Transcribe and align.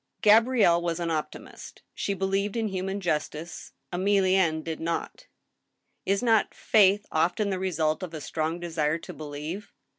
Gabrielle 0.23 0.81
was 0.81 0.99
an 0.99 1.11
optimist 1.11 1.83
She 1.93 2.15
believed 2.15 2.57
in 2.57 2.69
human 2.69 2.99
justice. 3.01 3.71
Emilienne 3.93 4.63
did 4.63 4.79
not. 4.79 5.27
Is 6.07 6.23
not 6.23 6.55
faith 6.55 7.05
often 7.11 7.51
the 7.51 7.59
result 7.59 8.01
of 8.01 8.15
a 8.15 8.19
strong 8.19 8.59
desire 8.59 8.97
to 8.97 9.13
believe 9.13 9.71